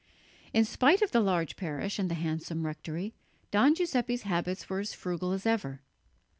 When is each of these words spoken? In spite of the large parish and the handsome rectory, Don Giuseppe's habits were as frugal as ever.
In 0.51 0.65
spite 0.65 1.03
of 1.03 1.11
the 1.11 1.19
large 1.19 1.55
parish 1.55 1.99
and 1.99 2.09
the 2.09 2.15
handsome 2.15 2.65
rectory, 2.65 3.13
Don 3.51 3.75
Giuseppe's 3.75 4.23
habits 4.23 4.67
were 4.67 4.79
as 4.79 4.95
frugal 4.95 5.31
as 5.31 5.45
ever. 5.45 5.83